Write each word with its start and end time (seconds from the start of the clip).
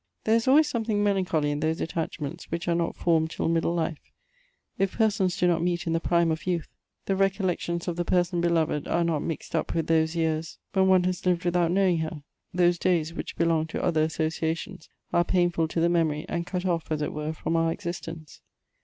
Ihere 0.25 0.33
is 0.33 0.47
always 0.47 0.67
some 0.67 0.83
thing 0.83 1.03
melancholy 1.03 1.51
in 1.51 1.59
those 1.59 1.79
attachments 1.79 2.45
which 2.49 2.67
are 2.67 2.73
not 2.73 2.95
formed 2.95 3.29
till 3.29 3.47
middle 3.47 3.75
life; 3.75 3.99
if 4.79 4.93
persons 4.97 5.37
do 5.37 5.45
not 5.45 5.61
meet 5.61 5.85
in 5.85 5.93
the 5.93 5.99
prime 5.99 6.31
of 6.31 6.47
youth, 6.47 6.69
the 7.05 7.15
recollections 7.15 7.87
of 7.87 7.97
the 7.97 8.03
person 8.03 8.41
beloved 8.41 8.87
are 8.87 9.03
not 9.03 9.21
mixed 9.21 9.55
up 9.55 9.75
with 9.75 9.85
those 9.85 10.15
years 10.15 10.57
when 10.73 10.87
one 10.87 11.03
has 11.03 11.23
lived 11.23 11.45
without 11.45 11.69
knowing 11.69 11.99
her: 11.99 12.23
those 12.51 12.79
days 12.79 13.13
which 13.13 13.35
belong 13.35 13.67
to 13.67 13.83
other 13.83 14.07
associations^ 14.07 14.87
are 15.13 15.23
painful 15.23 15.67
to 15.67 15.79
the 15.79 15.87
memory, 15.87 16.25
and 16.27 16.47
cut 16.47 16.65
off, 16.65 16.91
as 16.91 17.03
it 17.03 17.13
were, 17.13 17.31
from 17.31 17.55
our 17.55 17.71
existence. 17.71 18.41